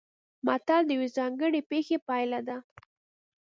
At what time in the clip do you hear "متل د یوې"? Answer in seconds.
0.45-1.07